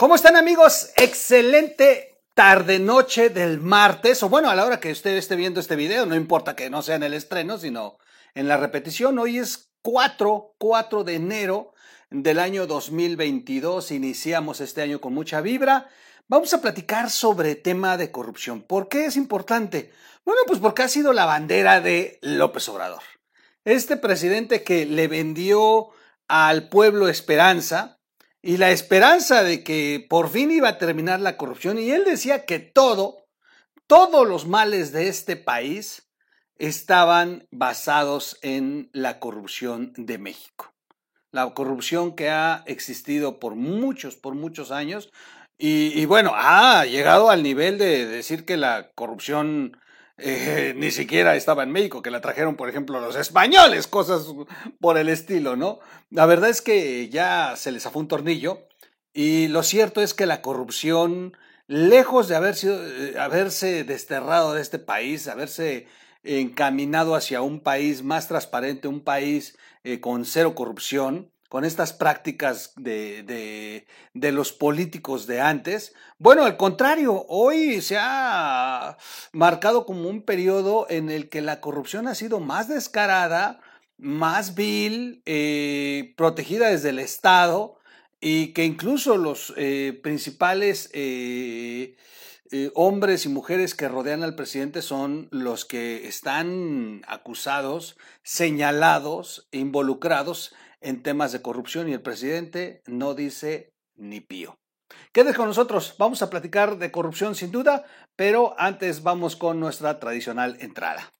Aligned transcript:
¿Cómo 0.00 0.14
están 0.14 0.36
amigos? 0.36 0.92
Excelente 0.94 2.22
tarde 2.32 2.78
noche 2.78 3.30
del 3.30 3.58
martes, 3.58 4.22
o 4.22 4.28
bueno, 4.28 4.48
a 4.48 4.54
la 4.54 4.64
hora 4.64 4.78
que 4.78 4.92
usted 4.92 5.16
esté 5.16 5.34
viendo 5.34 5.58
este 5.58 5.74
video, 5.74 6.06
no 6.06 6.14
importa 6.14 6.54
que 6.54 6.70
no 6.70 6.82
sea 6.82 6.94
en 6.94 7.02
el 7.02 7.14
estreno, 7.14 7.58
sino 7.58 7.98
en 8.36 8.46
la 8.46 8.56
repetición. 8.58 9.18
Hoy 9.18 9.38
es 9.38 9.72
4, 9.82 10.54
4 10.56 11.02
de 11.02 11.14
enero 11.16 11.72
del 12.10 12.38
año 12.38 12.68
2022. 12.68 13.90
Iniciamos 13.90 14.60
este 14.60 14.82
año 14.82 15.00
con 15.00 15.14
mucha 15.14 15.40
vibra. 15.40 15.88
Vamos 16.28 16.54
a 16.54 16.60
platicar 16.60 17.10
sobre 17.10 17.56
tema 17.56 17.96
de 17.96 18.12
corrupción. 18.12 18.62
¿Por 18.62 18.88
qué 18.88 19.06
es 19.06 19.16
importante? 19.16 19.92
Bueno, 20.24 20.42
pues 20.46 20.60
porque 20.60 20.84
ha 20.84 20.88
sido 20.88 21.12
la 21.12 21.24
bandera 21.24 21.80
de 21.80 22.20
López 22.22 22.68
Obrador. 22.68 23.02
Este 23.64 23.96
presidente 23.96 24.62
que 24.62 24.86
le 24.86 25.08
vendió 25.08 25.88
al 26.28 26.68
pueblo 26.68 27.08
esperanza, 27.08 27.97
y 28.42 28.56
la 28.56 28.70
esperanza 28.70 29.42
de 29.42 29.64
que 29.64 30.06
por 30.08 30.28
fin 30.30 30.50
iba 30.50 30.68
a 30.68 30.78
terminar 30.78 31.20
la 31.20 31.36
corrupción. 31.36 31.78
Y 31.78 31.90
él 31.90 32.04
decía 32.04 32.44
que 32.44 32.58
todo, 32.58 33.26
todos 33.86 34.26
los 34.26 34.46
males 34.46 34.92
de 34.92 35.08
este 35.08 35.36
país 35.36 36.08
estaban 36.56 37.46
basados 37.50 38.38
en 38.42 38.90
la 38.92 39.20
corrupción 39.20 39.92
de 39.96 40.18
México. 40.18 40.72
La 41.30 41.52
corrupción 41.54 42.14
que 42.14 42.30
ha 42.30 42.62
existido 42.66 43.38
por 43.38 43.54
muchos, 43.54 44.16
por 44.16 44.34
muchos 44.34 44.70
años. 44.70 45.10
Y, 45.60 46.04
bueno, 46.06 46.32
ha 46.34 46.84
llegado 46.86 47.30
al 47.30 47.42
nivel 47.42 47.78
de 47.78 48.06
decir 48.06 48.44
que 48.44 48.56
la 48.56 48.90
corrupción 48.94 49.76
eh, 50.18 50.74
ni 50.76 50.90
siquiera 50.90 51.36
estaba 51.36 51.62
en 51.62 51.70
México, 51.70 52.02
que 52.02 52.10
la 52.10 52.20
trajeron, 52.20 52.56
por 52.56 52.68
ejemplo, 52.68 53.00
los 53.00 53.14
españoles, 53.14 53.86
cosas 53.86 54.26
por 54.80 54.98
el 54.98 55.08
estilo, 55.08 55.54
¿no? 55.54 55.78
La 56.10 56.26
verdad 56.26 56.50
es 56.50 56.60
que 56.60 57.08
ya 57.08 57.54
se 57.56 57.70
les 57.70 57.86
afó 57.86 58.00
un 58.00 58.08
tornillo 58.08 58.66
y 59.12 59.48
lo 59.48 59.62
cierto 59.62 60.02
es 60.02 60.14
que 60.14 60.26
la 60.26 60.42
corrupción, 60.42 61.36
lejos 61.68 62.26
de 62.26 62.36
haber 62.36 62.56
sido, 62.56 62.84
eh, 62.84 63.18
haberse 63.18 63.84
desterrado 63.84 64.54
de 64.54 64.62
este 64.62 64.80
país, 64.80 65.28
haberse 65.28 65.86
encaminado 66.24 67.14
hacia 67.14 67.40
un 67.40 67.60
país 67.60 68.02
más 68.02 68.26
transparente, 68.26 68.88
un 68.88 69.04
país 69.04 69.56
eh, 69.84 70.00
con 70.00 70.24
cero 70.24 70.54
corrupción, 70.54 71.30
con 71.48 71.64
estas 71.64 71.92
prácticas 71.94 72.72
de, 72.76 73.86
de, 74.12 74.32
los 74.32 74.52
políticos 74.52 75.26
de 75.26 75.40
antes. 75.40 75.94
Bueno, 76.18 76.44
al 76.44 76.56
contrario, 76.56 77.24
hoy 77.28 77.80
se 77.80 77.96
ha 77.98 78.98
marcado 79.32 79.86
como 79.86 80.08
un 80.08 80.22
periodo 80.22 80.86
en 80.90 81.10
el 81.10 81.28
que 81.30 81.40
la 81.40 81.60
corrupción 81.60 82.06
ha 82.06 82.14
sido 82.14 82.40
más 82.40 82.68
descarada, 82.68 83.60
más 83.96 84.54
vil, 84.54 85.22
eh, 85.24 86.14
protegida 86.16 86.68
desde 86.68 86.90
el 86.90 86.98
Estado 86.98 87.78
y 88.20 88.52
que 88.52 88.64
incluso 88.64 89.16
los 89.16 89.54
eh, 89.56 89.98
principales 90.02 90.90
eh, 90.92 91.96
hombres 92.74 93.24
y 93.24 93.28
mujeres 93.28 93.74
que 93.74 93.88
rodean 93.88 94.22
al 94.22 94.34
presidente 94.34 94.82
son 94.82 95.28
los 95.30 95.64
que 95.64 96.06
están 96.08 97.02
acusados, 97.06 97.96
señalados, 98.22 99.48
involucrados 99.50 100.52
en 100.80 101.02
temas 101.02 101.32
de 101.32 101.42
corrupción 101.42 101.88
y 101.88 101.92
el 101.92 102.02
presidente 102.02 102.82
no 102.86 103.14
dice 103.14 103.72
ni 103.96 104.20
pío. 104.20 104.58
Quédese 105.12 105.36
con 105.36 105.48
nosotros, 105.48 105.94
vamos 105.98 106.22
a 106.22 106.30
platicar 106.30 106.78
de 106.78 106.90
corrupción 106.90 107.34
sin 107.34 107.50
duda, 107.50 107.84
pero 108.16 108.54
antes 108.58 109.02
vamos 109.02 109.36
con 109.36 109.60
nuestra 109.60 109.98
tradicional 110.00 110.56
entrada. 110.60 111.12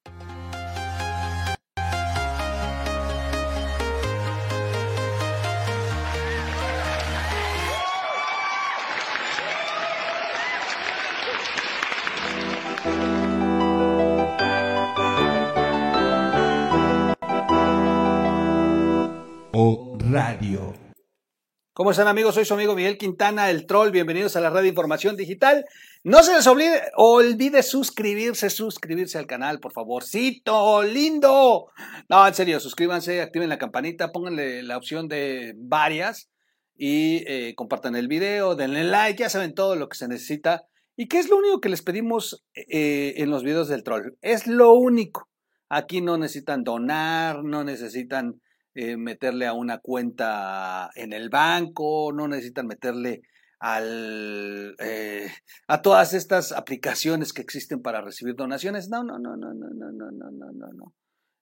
¿Cómo 21.72 21.90
están 21.90 22.06
amigos? 22.06 22.36
Soy 22.36 22.44
su 22.44 22.54
amigo 22.54 22.76
Miguel 22.76 22.96
Quintana, 22.96 23.50
el 23.50 23.66
troll. 23.66 23.90
Bienvenidos 23.90 24.36
a 24.36 24.40
la 24.40 24.50
red 24.50 24.62
de 24.62 24.68
información 24.68 25.16
digital. 25.16 25.64
No 26.04 26.22
se 26.22 26.32
les 26.32 26.46
olvide, 26.46 26.80
olvide 26.94 27.62
suscribirse, 27.64 28.48
suscribirse 28.48 29.18
al 29.18 29.26
canal, 29.26 29.58
por 29.58 29.72
favorcito, 29.72 30.84
lindo. 30.84 31.72
No, 32.08 32.26
en 32.26 32.34
serio, 32.34 32.60
suscríbanse, 32.60 33.20
activen 33.20 33.48
la 33.48 33.58
campanita, 33.58 34.12
pónganle 34.12 34.62
la 34.62 34.76
opción 34.76 35.08
de 35.08 35.54
varias 35.56 36.30
y 36.76 37.24
eh, 37.26 37.54
compartan 37.56 37.96
el 37.96 38.06
video, 38.06 38.54
denle 38.54 38.84
like, 38.84 39.18
ya 39.18 39.30
saben 39.30 39.54
todo 39.54 39.74
lo 39.74 39.88
que 39.88 39.98
se 39.98 40.06
necesita. 40.06 40.66
¿Y 40.96 41.08
qué 41.08 41.18
es 41.18 41.28
lo 41.28 41.36
único 41.36 41.60
que 41.60 41.68
les 41.68 41.82
pedimos 41.82 42.44
eh, 42.54 43.14
en 43.16 43.30
los 43.30 43.42
videos 43.42 43.68
del 43.68 43.82
troll? 43.82 44.12
Es 44.20 44.46
lo 44.46 44.72
único. 44.72 45.28
Aquí 45.68 46.00
no 46.00 46.16
necesitan 46.16 46.62
donar, 46.62 47.42
no 47.42 47.64
necesitan 47.64 48.40
eh, 48.80 48.96
meterle 48.96 49.48
a 49.48 49.54
una 49.54 49.78
cuenta 49.78 50.88
en 50.94 51.12
el 51.12 51.30
banco, 51.30 52.12
no 52.12 52.28
necesitan 52.28 52.68
meterle 52.68 53.22
al, 53.58 54.76
eh, 54.78 55.28
a 55.66 55.82
todas 55.82 56.14
estas 56.14 56.52
aplicaciones 56.52 57.32
que 57.32 57.42
existen 57.42 57.82
para 57.82 58.02
recibir 58.02 58.36
donaciones. 58.36 58.88
No, 58.88 59.02
no, 59.02 59.18
no, 59.18 59.36
no, 59.36 59.52
no, 59.52 59.70
no, 59.74 59.90
no, 59.90 60.30
no, 60.30 60.52
no, 60.52 60.66
no. 60.72 60.94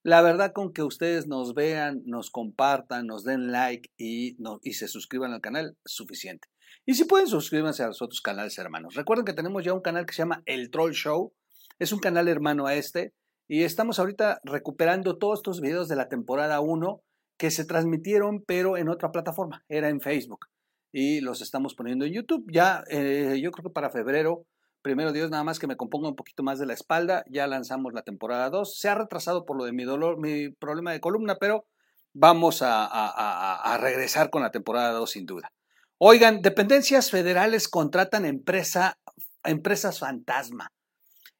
La 0.02 0.22
verdad 0.22 0.52
con 0.54 0.72
que 0.72 0.82
ustedes 0.82 1.26
nos 1.26 1.52
vean, 1.52 2.00
nos 2.06 2.30
compartan, 2.30 3.06
nos 3.06 3.22
den 3.22 3.52
like 3.52 3.90
y, 3.98 4.36
no, 4.38 4.58
y 4.62 4.72
se 4.72 4.88
suscriban 4.88 5.34
al 5.34 5.42
canal, 5.42 5.76
suficiente. 5.84 6.48
Y 6.86 6.94
si 6.94 7.04
pueden, 7.04 7.26
suscríbanse 7.26 7.82
a 7.82 7.88
los 7.88 8.00
otros 8.00 8.22
canales 8.22 8.56
hermanos. 8.56 8.94
Recuerden 8.94 9.26
que 9.26 9.34
tenemos 9.34 9.62
ya 9.62 9.74
un 9.74 9.82
canal 9.82 10.06
que 10.06 10.14
se 10.14 10.22
llama 10.22 10.42
El 10.46 10.70
Troll 10.70 10.94
Show. 10.94 11.34
Es 11.78 11.92
un 11.92 11.98
canal 11.98 12.28
hermano 12.28 12.66
a 12.66 12.76
este. 12.76 13.12
Y 13.46 13.64
estamos 13.64 13.98
ahorita 13.98 14.40
recuperando 14.42 15.18
todos 15.18 15.40
estos 15.40 15.60
videos 15.60 15.86
de 15.88 15.96
la 15.96 16.08
temporada 16.08 16.60
1 16.60 17.02
que 17.36 17.50
se 17.50 17.64
transmitieron, 17.64 18.42
pero 18.46 18.76
en 18.76 18.88
otra 18.88 19.12
plataforma, 19.12 19.64
era 19.68 19.88
en 19.88 20.00
Facebook. 20.00 20.46
Y 20.92 21.20
los 21.20 21.42
estamos 21.42 21.74
poniendo 21.74 22.04
en 22.04 22.12
YouTube. 22.12 22.44
Ya, 22.50 22.82
eh, 22.88 23.38
yo 23.42 23.50
creo 23.50 23.64
que 23.64 23.72
para 23.72 23.90
febrero, 23.90 24.46
primero 24.82 25.12
Dios, 25.12 25.30
nada 25.30 25.44
más 25.44 25.58
que 25.58 25.66
me 25.66 25.76
componga 25.76 26.08
un 26.08 26.16
poquito 26.16 26.42
más 26.42 26.58
de 26.58 26.66
la 26.66 26.72
espalda, 26.74 27.24
ya 27.28 27.46
lanzamos 27.46 27.92
la 27.92 28.02
temporada 28.02 28.48
2. 28.50 28.78
Se 28.78 28.88
ha 28.88 28.94
retrasado 28.94 29.44
por 29.44 29.56
lo 29.56 29.64
de 29.64 29.72
mi 29.72 29.84
dolor, 29.84 30.18
mi 30.18 30.50
problema 30.50 30.92
de 30.92 31.00
columna, 31.00 31.36
pero 31.38 31.66
vamos 32.14 32.62
a, 32.62 32.86
a 32.86 33.78
regresar 33.78 34.30
con 34.30 34.42
la 34.42 34.50
temporada 34.50 34.92
2 34.92 35.10
sin 35.10 35.26
duda. 35.26 35.52
Oigan, 35.98 36.42
dependencias 36.42 37.10
federales 37.10 37.68
contratan 37.68 38.24
empresa, 38.24 38.98
empresas 39.44 39.98
fantasma 39.98 40.72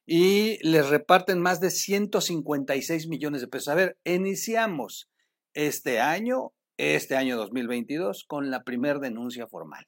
y 0.07 0.57
les 0.67 0.89
reparten 0.89 1.39
más 1.39 1.59
de 1.59 1.69
156 1.69 3.07
millones 3.07 3.41
de 3.41 3.47
pesos. 3.47 3.67
A 3.67 3.75
ver, 3.75 3.99
iniciamos 4.05 5.09
este 5.57 5.99
año, 5.99 6.53
este 6.77 7.15
año 7.15 7.35
2022, 7.35 8.25
con 8.27 8.51
la 8.51 8.63
primera 8.63 8.99
denuncia 8.99 9.47
formal. 9.47 9.87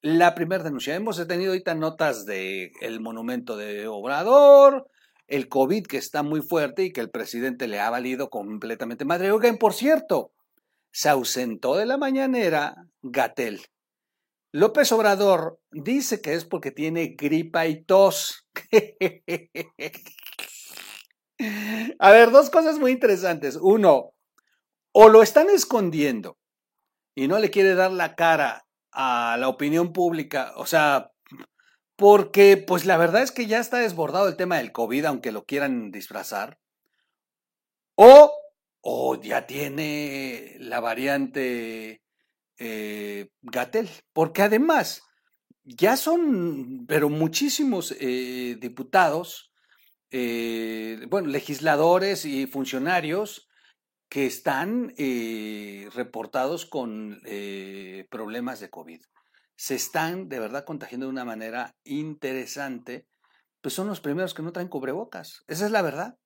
La 0.00 0.34
primera 0.34 0.64
denuncia. 0.64 0.94
Hemos 0.94 1.18
tenido 1.28 1.52
ahorita 1.52 1.74
notas 1.74 2.24
del 2.24 2.72
el 2.80 3.00
monumento 3.00 3.58
de 3.58 3.86
Obrador, 3.88 4.88
el 5.26 5.48
COVID 5.48 5.86
que 5.86 5.98
está 5.98 6.22
muy 6.22 6.40
fuerte 6.40 6.84
y 6.84 6.94
que 6.94 7.02
el 7.02 7.10
presidente 7.10 7.68
le 7.68 7.78
ha 7.78 7.90
valido 7.90 8.30
completamente 8.30 9.04
madre. 9.04 9.32
Oigan, 9.32 9.58
por 9.58 9.74
cierto, 9.74 10.32
se 10.90 11.10
ausentó 11.10 11.76
de 11.76 11.84
la 11.84 11.98
mañanera 11.98 12.74
Gatel. 13.02 13.60
López 14.50 14.90
Obrador 14.92 15.58
dice 15.72 16.22
que 16.22 16.32
es 16.32 16.46
porque 16.46 16.70
tiene 16.70 17.16
gripa 17.18 17.66
y 17.66 17.84
tos. 17.84 18.46
A 21.98 22.12
ver, 22.12 22.30
dos 22.30 22.48
cosas 22.48 22.78
muy 22.78 22.92
interesantes. 22.92 23.58
Uno, 23.60 24.13
o 24.94 25.08
lo 25.08 25.22
están 25.22 25.50
escondiendo 25.50 26.38
y 27.16 27.26
no 27.26 27.38
le 27.40 27.50
quiere 27.50 27.74
dar 27.74 27.90
la 27.90 28.14
cara 28.14 28.66
a 28.92 29.36
la 29.38 29.48
opinión 29.48 29.92
pública, 29.92 30.52
o 30.56 30.66
sea, 30.66 31.10
porque 31.96 32.56
pues 32.56 32.86
la 32.86 32.96
verdad 32.96 33.22
es 33.22 33.32
que 33.32 33.46
ya 33.46 33.58
está 33.58 33.78
desbordado 33.78 34.28
el 34.28 34.36
tema 34.36 34.58
del 34.58 34.70
COVID, 34.70 35.04
aunque 35.06 35.32
lo 35.32 35.44
quieran 35.44 35.90
disfrazar, 35.90 36.60
o, 37.96 38.32
o 38.82 39.20
ya 39.20 39.46
tiene 39.46 40.56
la 40.60 40.78
variante 40.78 42.02
eh, 42.58 43.28
Gatel, 43.42 43.90
porque 44.12 44.42
además 44.42 45.02
ya 45.64 45.96
son, 45.96 46.86
pero 46.86 47.08
muchísimos 47.08 47.96
eh, 47.98 48.56
diputados, 48.60 49.52
eh, 50.12 51.04
bueno, 51.08 51.28
legisladores 51.28 52.24
y 52.24 52.46
funcionarios 52.46 53.43
que 54.14 54.26
están 54.26 54.94
eh, 54.96 55.88
reportados 55.92 56.66
con 56.66 57.20
eh, 57.24 58.06
problemas 58.12 58.60
de 58.60 58.70
COVID. 58.70 59.00
Se 59.56 59.74
están 59.74 60.28
de 60.28 60.38
verdad 60.38 60.64
contagiando 60.64 61.06
de 61.06 61.10
una 61.10 61.24
manera 61.24 61.74
interesante, 61.82 63.08
pues 63.60 63.74
son 63.74 63.88
los 63.88 63.98
primeros 63.98 64.32
que 64.32 64.44
no 64.44 64.52
traen 64.52 64.68
cubrebocas. 64.68 65.42
Esa 65.48 65.66
es 65.66 65.72
la 65.72 65.82
verdad. 65.82 66.16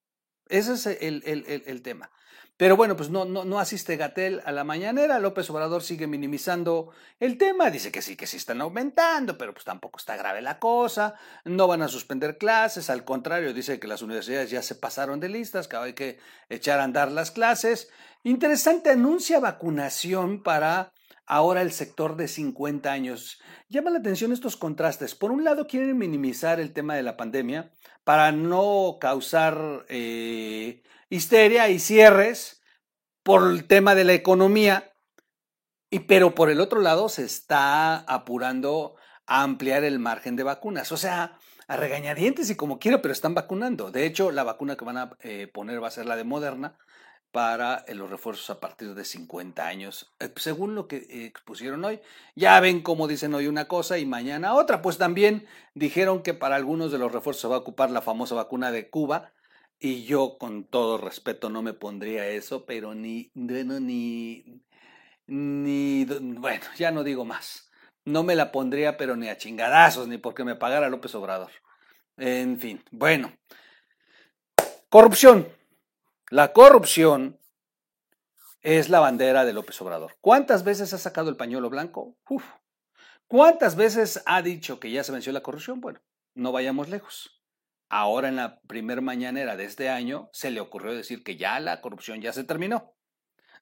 Ese 0.49 0.75
es 0.75 0.87
el, 0.87 1.23
el 1.25 1.83
tema. 1.83 2.11
Pero 2.59 2.77
bueno, 2.77 2.97
pues 2.97 3.09
no, 3.09 3.25
no, 3.25 3.45
no 3.45 3.61
asiste 3.61 3.97
Gatel 3.97 4.43
a 4.45 4.51
la 4.51 4.65
mañanera. 4.65 5.21
López 5.21 5.49
Obrador 5.49 5.85
sigue 5.85 6.09
minimizando 6.09 6.91
el 7.21 7.39
tema. 7.39 7.71
Dice 7.71 7.93
que 7.93 8.03
sí, 8.03 8.17
que 8.17 8.27
sí 8.27 8.37
están 8.37 8.61
aumentando, 8.61 9.39
pero 9.39 9.53
pues 9.55 9.65
tampoco 9.65 9.97
está 9.99 10.17
grave 10.17 10.43
la 10.43 10.59
cosa. 10.59 11.15
No 11.45 11.69
van 11.69 11.83
a 11.83 11.89
suspender 11.89 12.37
clases. 12.37 12.91
Al 12.91 13.05
contrario, 13.05 13.55
dice 13.55 13.79
que 13.79 13.87
las 13.87 14.03
universidades 14.03 14.51
ya 14.51 14.61
se 14.61 14.75
pasaron 14.75 15.21
de 15.21 15.29
listas, 15.29 15.69
que 15.69 15.77
hay 15.77 15.93
que 15.93 16.19
echar 16.49 16.81
a 16.81 16.85
andar 16.85 17.13
las 17.13 17.31
clases. 17.31 17.91
Interesante, 18.25 18.91
anuncia 18.91 19.39
vacunación 19.39 20.43
para 20.43 20.91
ahora 21.29 21.63
el 21.63 21.73
sector 21.73 22.17
de 22.17 22.27
50 22.27 22.91
años. 22.91 23.39
Llama 23.69 23.91
la 23.91 23.99
atención 23.99 24.33
estos 24.33 24.57
contrastes. 24.57 25.15
Por 25.15 25.31
un 25.31 25.45
lado, 25.45 25.67
quieren 25.67 25.97
minimizar 25.97 26.59
el 26.59 26.73
tema 26.73 26.97
de 26.97 27.03
la 27.03 27.17
pandemia 27.17 27.71
para 28.03 28.33
no 28.33 28.97
causar 28.99 29.85
eh, 29.89 30.83
histeria 31.11 31.69
y 31.69 31.79
cierres 31.79 32.63
por 33.23 33.51
el 33.51 33.67
tema 33.67 33.95
de 33.95 34.05
la 34.05 34.15
economía, 34.15 34.95
y, 35.91 36.01
pero 36.01 36.35
por 36.35 36.51
el 36.51 36.61
otro 36.61 36.81
lado 36.81 37.11
se 37.11 37.25
está 37.25 37.99
apurando 37.99 38.97
a 39.27 39.43
ampliar 39.43 39.85
el 39.85 39.99
margen 39.99 40.35
de 40.35 40.45
vacunas. 40.45 40.93
O 40.93 40.97
sea, 40.97 41.39
a 41.67 41.77
regañadientes 41.77 42.49
y 42.49 42.57
como 42.57 42.79
quiera, 42.79 43.03
pero 43.03 43.13
están 43.13 43.35
vacunando. 43.35 43.91
De 43.91 44.07
hecho, 44.07 44.31
la 44.31 44.45
vacuna 44.45 44.77
que 44.77 44.87
van 44.87 44.97
a 44.97 45.11
eh, 45.21 45.47
poner 45.53 45.83
va 45.83 45.89
a 45.89 45.93
ser 45.93 46.07
la 46.07 46.17
de 46.17 46.25
Moderna 46.25 46.79
para 47.33 47.85
eh, 47.87 47.95
los 47.95 48.11
refuerzos 48.11 48.51
a 48.51 48.61
partir 48.61 48.95
de 48.95 49.05
50 49.05 49.67
años, 49.67 50.13
eh, 50.21 50.31
según 50.37 50.75
lo 50.75 50.89
que 50.89 51.27
expusieron 51.27 51.85
hoy. 51.85 52.01
Ya 52.35 52.59
ven 52.61 52.83
cómo 52.83 53.09
dicen 53.09 53.35
hoy 53.35 53.47
una 53.47 53.67
cosa 53.67 53.99
y 53.99 54.07
mañana 54.07 54.55
otra. 54.55 54.83
Pues 54.83 54.99
también 54.99 55.47
dijeron 55.75 56.23
que 56.23 56.35
para 56.35 56.57
algunos 56.57 56.93
de 56.93 56.99
los 56.99 57.13
refuerzos 57.13 57.51
va 57.51 57.57
a 57.57 57.61
ocupar 57.61 57.91
la 57.91 58.03
famosa 58.03 58.35
vacuna 58.35 58.71
de 58.71 58.91
Cuba, 58.91 59.33
y 59.81 60.05
yo, 60.05 60.39
con 60.39 60.65
todo 60.65 60.99
respeto, 60.99 61.51
no 61.51 61.63
me 61.63 61.73
pondría 61.73 62.27
eso, 62.27 62.67
pero 62.67 62.95
ni, 62.95 63.31
bueno, 63.35 63.79
ni, 63.79 64.61
ni, 65.27 66.05
bueno, 66.05 66.65
ya 66.77 66.91
no 66.91 67.05
digo 67.05 67.25
más. 67.25 67.71
No 68.05 68.25
me 68.25 68.35
la 68.35 68.51
pondría, 68.51 68.97
pero 68.97 69.15
ni 69.17 69.29
a 69.29 69.37
chingadazos, 69.37 70.09
ni 70.09 70.19
porque 70.19 70.43
me 70.45 70.57
pagara 70.57 70.89
López 70.89 71.15
Obrador. 71.15 71.53
En 72.17 72.59
fin, 72.59 72.83
bueno. 72.91 73.33
Corrupción. 74.89 75.47
La 76.31 76.53
corrupción 76.53 77.41
es 78.61 78.91
la 78.91 79.01
bandera 79.01 79.47
de 79.47 79.55
López 79.55 79.81
Obrador. 79.81 80.17
¿Cuántas 80.21 80.63
veces 80.63 80.93
ha 80.93 80.99
sacado 80.99 81.31
el 81.31 81.37
pañuelo 81.37 81.71
blanco? 81.71 82.19
¿Cuántas 83.27 83.77
veces 83.77 84.23
ha 84.27 84.43
dicho 84.43 84.79
que 84.79 84.91
ya 84.91 85.03
se 85.03 85.13
venció 85.13 85.33
la 85.33 85.43
corrupción? 85.43 85.81
Bueno, 85.81 86.01
no 86.35 86.53
vayamos 86.53 86.91
lejos. 86.91 87.43
Ahora 87.89 88.29
en 88.29 88.37
la 88.37 88.61
primer 88.61 89.01
mañanera 89.01 89.57
de 89.57 89.65
este 89.65 89.89
año 89.89 90.29
se 90.35 90.51
le 90.51 90.61
ocurrió 90.61 90.95
decir 90.95 91.25
que 91.25 91.39
ya 91.39 91.61
la 91.61 91.81
corrupción 91.81 92.21
ya 92.21 92.35
se 92.35 92.45
terminó. 92.45 92.95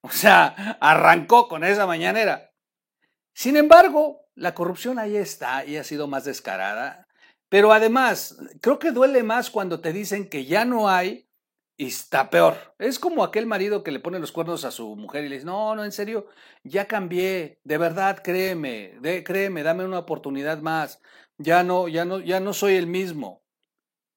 O 0.01 0.11
sea, 0.11 0.77
arrancó 0.81 1.47
con 1.47 1.63
esa 1.63 1.87
mañanera. 1.87 2.51
Sin 3.33 3.57
embargo, 3.57 4.27
la 4.35 4.55
corrupción 4.55 4.99
ahí 4.99 5.17
está 5.17 5.65
y 5.65 5.77
ha 5.77 5.85
sido 5.85 6.09
más 6.09 6.25
descarada. 6.25 7.07
Pero 7.49 7.73
además, 7.73 8.37
creo 8.61 8.81
que 8.81 8.91
duele 8.91 9.23
más 9.23 9.51
cuando 9.51 9.81
te 9.81 9.93
dicen 9.93 10.29
que 10.29 10.47
ya 10.47 10.65
no 10.65 10.89
hay 10.89 11.26
y 11.77 11.87
está 11.87 12.31
peor. 12.31 12.75
Es 12.79 12.99
como 12.99 13.23
aquel 13.23 13.47
marido 13.47 13.83
que 13.83 13.91
le 13.91 14.01
pone 14.01 14.19
los 14.19 14.33
cuernos 14.33 14.65
a 14.65 14.71
su 14.71 14.97
mujer 14.97 15.25
y 15.25 15.29
le 15.29 15.37
dice, 15.37 15.47
no, 15.47 15.75
no, 15.75 15.85
en 15.85 15.93
serio, 15.93 16.27
ya 16.65 16.87
cambié, 16.87 17.61
de 17.65 17.79
verdad, 17.79 18.23
créeme, 18.23 18.95
de, 19.01 19.23
créeme, 19.25 19.63
dame 19.63 19.85
una 19.85 19.99
oportunidad 19.99 20.59
más. 20.59 21.01
Ya 21.39 21.63
no, 21.63 21.89
ya 21.89 22.05
no, 22.05 22.21
ya 22.21 22.41
no 22.41 22.53
soy 22.55 22.77
el 22.77 22.87
mismo. 22.87 23.43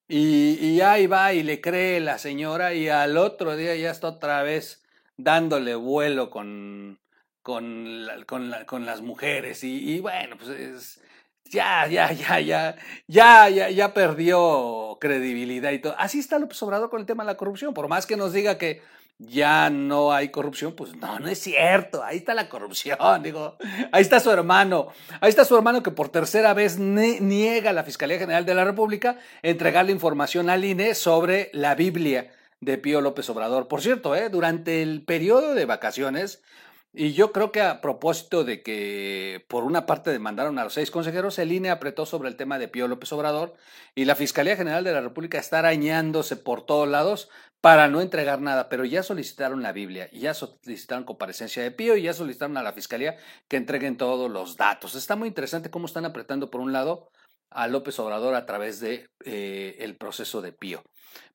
Y, 0.07 0.81
ahí 0.81 1.05
va 1.07 1.33
y 1.33 1.43
le 1.43 1.61
cree 1.61 1.99
la 1.99 2.17
señora 2.17 2.73
y 2.73 2.89
al 2.89 3.15
otro 3.17 3.55
día 3.55 3.75
ya 3.75 3.91
está 3.91 4.07
otra 4.07 4.41
vez 4.41 4.83
dándole 5.17 5.75
vuelo 5.75 6.31
con, 6.31 6.99
con, 7.43 8.07
con, 8.25 8.85
las 8.85 9.01
mujeres. 9.01 9.63
Y, 9.63 9.99
bueno, 9.99 10.37
pues 10.37 10.49
es, 10.49 11.01
ya, 11.49 11.87
ya, 11.87 12.11
ya, 12.11 12.39
ya, 12.39 12.75
ya, 13.07 13.49
ya, 13.49 13.69
ya 13.69 13.93
perdió 13.93 14.97
credibilidad 15.01 15.71
y 15.71 15.79
todo. 15.79 15.95
Así 15.97 16.19
está 16.19 16.39
López 16.39 16.61
Obrador 16.63 16.89
con 16.89 16.99
el 16.99 17.05
tema 17.05 17.23
de 17.23 17.27
la 17.27 17.37
corrupción. 17.37 17.73
Por 17.73 17.87
más 17.87 18.05
que 18.05 18.17
nos 18.17 18.33
diga 18.33 18.57
que 18.57 18.81
ya 19.19 19.69
no 19.69 20.13
hay 20.13 20.29
corrupción, 20.29 20.73
pues 20.73 20.95
no, 20.95 21.19
no 21.19 21.27
es 21.27 21.39
cierto, 21.39 22.01
ahí 22.03 22.17
está 22.17 22.33
la 22.33 22.47
corrupción, 22.47 22.97
digo, 23.21 23.57
ahí 23.91 24.01
está 24.01 24.21
su 24.21 24.31
hermano, 24.31 24.87
ahí 25.19 25.29
está 25.29 25.43
su 25.43 25.57
hermano 25.57 25.83
que 25.83 25.91
por 25.91 26.07
tercera 26.07 26.53
vez 26.53 26.79
niega 26.79 27.71
a 27.71 27.73
la 27.73 27.83
Fiscalía 27.83 28.17
General 28.17 28.45
de 28.45 28.53
la 28.53 28.63
República 28.63 29.17
entregarle 29.41 29.91
información 29.91 30.49
al 30.49 30.63
INE 30.63 30.95
sobre 30.95 31.49
la 31.51 31.75
Biblia 31.75 32.31
de 32.61 32.77
Pío 32.77 33.01
López 33.01 33.29
Obrador. 33.29 33.67
Por 33.67 33.81
cierto, 33.81 34.15
¿eh? 34.15 34.29
durante 34.29 34.81
el 34.81 35.01
periodo 35.03 35.53
de 35.53 35.65
vacaciones, 35.65 36.41
y 36.91 37.13
yo 37.13 37.31
creo 37.31 37.51
que 37.51 37.61
a 37.61 37.81
propósito 37.81 38.43
de 38.43 38.63
que 38.63 39.45
por 39.47 39.63
una 39.63 39.85
parte 39.85 40.09
demandaron 40.11 40.57
a 40.57 40.63
los 40.63 40.73
seis 40.73 40.89
consejeros, 40.89 41.37
el 41.37 41.51
INE 41.51 41.69
apretó 41.69 42.05
sobre 42.05 42.29
el 42.29 42.35
tema 42.35 42.57
de 42.57 42.67
Pío 42.67 42.87
López 42.87 43.11
Obrador 43.13 43.53
y 43.93 44.05
la 44.05 44.15
Fiscalía 44.15 44.57
General 44.57 44.83
de 44.83 44.93
la 44.93 45.01
República 45.01 45.37
está 45.37 45.59
arañándose 45.59 46.35
por 46.35 46.65
todos 46.65 46.87
lados 46.87 47.29
para 47.61 47.87
no 47.89 48.01
entregar 48.01 48.41
nada, 48.41 48.69
pero 48.69 48.85
ya 48.85 49.03
solicitaron 49.03 49.61
la 49.61 49.71
Biblia, 49.71 50.09
ya 50.11 50.33
solicitaron 50.33 51.03
comparecencia 51.03 51.61
de 51.61 51.71
Pío 51.71 51.95
y 51.95 52.03
ya 52.03 52.13
solicitaron 52.13 52.57
a 52.57 52.63
la 52.63 52.73
Fiscalía 52.73 53.17
que 53.47 53.57
entreguen 53.57 53.97
todos 53.97 54.31
los 54.31 54.57
datos. 54.57 54.95
Está 54.95 55.15
muy 55.15 55.27
interesante 55.27 55.69
cómo 55.69 55.85
están 55.85 56.05
apretando 56.05 56.49
por 56.49 56.61
un 56.61 56.73
lado 56.73 57.09
a 57.51 57.67
López 57.67 57.99
Obrador 57.99 58.33
a 58.35 58.45
través 58.45 58.79
de 58.79 59.09
eh, 59.25 59.95
proceso 59.99 60.41
de 60.41 60.53
Pío. 60.53 60.83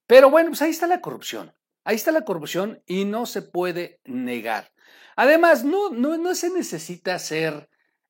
Pero 0.06 0.30
bueno, 0.30 0.50
pues 0.50 0.62
ahí 0.62 0.70
está 0.70 0.86
la 0.86 1.00
corrupción. 1.00 1.52
Ahí 1.84 1.96
está 1.96 2.12
la 2.12 2.24
corrupción 2.24 2.82
y 2.86 3.04
no 3.04 3.26
se 3.26 3.42
puede 3.42 4.00
negar. 4.04 4.73
Además, 5.16 5.64
no, 5.64 5.90
no, 5.90 6.16
no 6.16 6.34
se 6.34 6.50
necesita 6.50 7.18
ser 7.18 7.68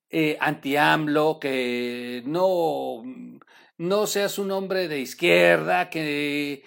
eh, 0.09 0.37
anti-AMLO, 0.39 1.39
que 1.39 2.23
no, 2.25 3.03
no 3.77 4.07
seas 4.07 4.39
un 4.39 4.51
hombre 4.51 4.87
de 4.87 4.99
izquierda, 4.99 5.89
que 5.89 6.63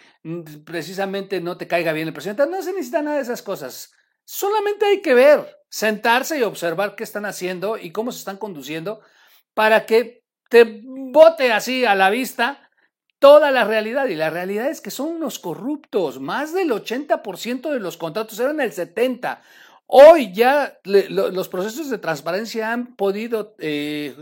precisamente 0.65 1.41
no 1.41 1.57
te 1.57 1.67
caiga 1.67 1.93
bien 1.93 2.09
el 2.09 2.15
presidente. 2.15 2.47
No 2.47 2.63
se 2.63 2.73
necesita 2.73 3.03
nada 3.03 3.17
de 3.17 3.23
esas 3.23 3.43
cosas. 3.43 3.93
Solamente 4.25 4.85
hay 4.85 5.01
que 5.01 5.15
ver, 5.15 5.57
sentarse 5.71 6.39
y 6.39 6.43
observar 6.43 6.95
qué 6.95 7.05
están 7.05 7.25
haciendo 7.25 7.79
y 7.79 7.93
cómo 7.93 8.13
se 8.13 8.19
están 8.19 8.37
conduciendo 8.37 9.01
para 9.55 9.87
que 9.87 10.25
te 10.51 10.83
bote 10.85 11.53
así 11.53 11.85
a 11.85 11.95
la 11.95 12.11
vista 12.11 12.71
toda 13.19 13.51
la 13.51 13.65
realidad. 13.65 14.07
Y 14.09 14.15
la 14.15 14.31
realidad 14.31 14.69
es 14.69 14.81
que 14.81 14.91
son 14.91 15.09
unos 15.09 15.39
corruptos. 15.39 16.21
Más 16.21 16.53
del 16.53 16.71
80% 16.71 17.71
de 17.71 17.81
los 17.81 17.97
contratos 17.97 18.39
eran 18.39 18.61
el 18.61 18.73
70%. 18.73 19.41
Hoy 19.91 20.33
ya 20.35 20.79
los 20.85 21.49
procesos 21.49 21.89
de 21.89 21.97
transparencia 21.97 22.73
han 22.73 22.95
podido 22.95 23.57
eh, 23.59 24.15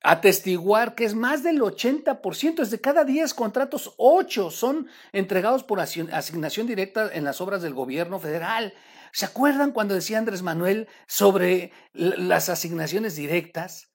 atestiguar 0.00 0.94
que 0.94 1.04
es 1.04 1.16
más 1.16 1.42
del 1.42 1.60
80%, 1.60 2.60
es 2.60 2.70
de 2.70 2.80
cada 2.80 3.04
10 3.04 3.34
contratos, 3.34 3.94
8 3.96 4.52
son 4.52 4.86
entregados 5.12 5.64
por 5.64 5.80
asignación 5.80 6.68
directa 6.68 7.10
en 7.12 7.24
las 7.24 7.40
obras 7.40 7.62
del 7.62 7.74
gobierno 7.74 8.20
federal. 8.20 8.74
¿Se 9.12 9.26
acuerdan 9.26 9.72
cuando 9.72 9.94
decía 9.94 10.18
Andrés 10.18 10.42
Manuel 10.42 10.86
sobre 11.08 11.72
las 11.92 12.48
asignaciones 12.48 13.16
directas? 13.16 13.88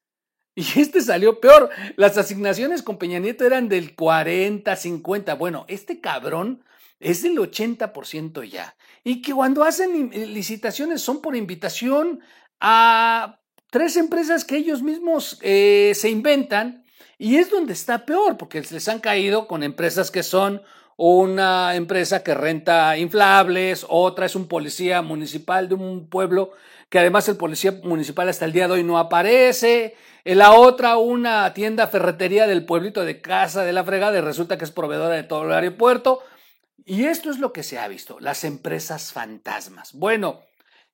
Y 0.55 0.81
este 0.81 1.01
salió 1.01 1.39
peor. 1.39 1.69
Las 1.95 2.17
asignaciones 2.17 2.83
con 2.83 2.97
Peña 2.97 3.19
Nieto 3.19 3.45
eran 3.45 3.69
del 3.69 3.95
40, 3.95 4.75
50. 4.75 5.35
Bueno, 5.35 5.65
este 5.69 6.01
cabrón 6.01 6.65
es 6.99 7.21
del 7.21 7.37
80% 7.37 8.43
ya. 8.43 8.75
Y 9.07 9.21
que 9.21 9.33
cuando 9.33 9.63
hacen 9.63 10.09
licitaciones 10.33 11.01
son 11.01 11.21
por 11.21 11.33
invitación 11.33 12.19
a 12.59 13.39
tres 13.71 13.95
empresas 13.95 14.43
que 14.43 14.57
ellos 14.57 14.83
mismos 14.83 15.39
eh, 15.43 15.93
se 15.95 16.09
inventan 16.09 16.83
y 17.17 17.37
es 17.37 17.49
donde 17.49 17.71
está 17.71 18.05
peor, 18.05 18.35
porque 18.35 18.61
les 18.69 18.89
han 18.89 18.99
caído 18.99 19.47
con 19.47 19.63
empresas 19.63 20.11
que 20.11 20.23
son 20.23 20.61
una 20.97 21.77
empresa 21.77 22.21
que 22.21 22.33
renta 22.33 22.97
inflables, 22.97 23.85
otra 23.87 24.25
es 24.25 24.35
un 24.35 24.49
policía 24.49 25.01
municipal 25.01 25.69
de 25.69 25.75
un 25.75 26.09
pueblo 26.09 26.51
que 26.89 26.99
además 26.99 27.29
el 27.29 27.37
policía 27.37 27.79
municipal 27.85 28.27
hasta 28.27 28.43
el 28.43 28.51
día 28.51 28.67
de 28.67 28.73
hoy 28.73 28.83
no 28.83 28.99
aparece, 28.99 29.95
en 30.25 30.37
la 30.37 30.51
otra 30.51 30.97
una 30.97 31.53
tienda 31.53 31.87
ferretería 31.87 32.45
del 32.45 32.65
pueblito 32.65 33.05
de 33.05 33.21
Casa 33.21 33.63
de 33.63 33.71
la 33.71 33.85
Fregada 33.85 34.17
y 34.17 34.21
resulta 34.21 34.57
que 34.57 34.65
es 34.65 34.71
proveedora 34.71 35.15
de 35.15 35.23
todo 35.23 35.45
el 35.45 35.53
aeropuerto. 35.53 36.23
Y 36.87 37.05
esto 37.05 37.29
es 37.29 37.37
lo 37.37 37.51
que 37.51 37.63
se 37.63 37.77
ha 37.77 37.87
visto, 37.87 38.19
las 38.19 38.43
empresas 38.43 39.11
fantasmas. 39.11 39.93
Bueno, 39.93 40.41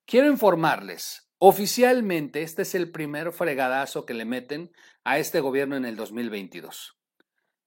quiero 0.06 0.28
informarles 0.28 1.24
Oficialmente, 1.46 2.42
este 2.42 2.62
es 2.62 2.74
el 2.74 2.90
primer 2.90 3.34
fregadazo 3.34 4.06
que 4.06 4.14
le 4.14 4.24
meten 4.24 4.72
a 5.04 5.20
este 5.20 5.42
gobierno 5.42 5.76
en 5.76 5.84
el 5.84 5.98
2022. 5.98 6.98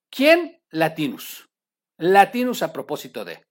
¿Quién? 0.09 0.63
Latinus. 0.71 1.51
Latinus 1.99 2.63
a 2.63 2.73
propósito 2.73 3.27
de. 3.27 3.45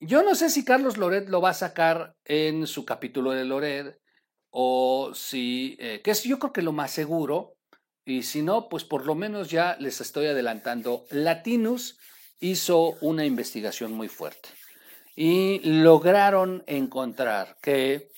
Yo 0.00 0.22
no 0.22 0.34
sé 0.34 0.50
si 0.50 0.66
Carlos 0.66 0.98
Loret 0.98 1.30
lo 1.30 1.40
va 1.40 1.48
a 1.48 1.54
sacar 1.54 2.14
en 2.26 2.66
su 2.66 2.84
capítulo 2.84 3.30
de 3.30 3.46
Loret 3.46 3.98
o 4.50 5.14
si, 5.14 5.78
eh, 5.80 6.02
que 6.04 6.10
es 6.10 6.24
yo 6.24 6.38
creo 6.38 6.52
que 6.52 6.60
lo 6.60 6.72
más 6.72 6.90
seguro, 6.90 7.56
y 8.04 8.24
si 8.24 8.42
no, 8.42 8.68
pues 8.68 8.84
por 8.84 9.06
lo 9.06 9.14
menos 9.14 9.48
ya 9.48 9.78
les 9.80 10.02
estoy 10.02 10.26
adelantando. 10.26 11.06
Latinus 11.08 11.98
hizo 12.40 12.96
una 13.00 13.24
investigación 13.24 13.92
muy 13.92 14.08
fuerte. 14.08 14.48
y 15.20 15.58
lograron 15.64 16.62
encontrar 16.68 17.56
que 17.60 18.08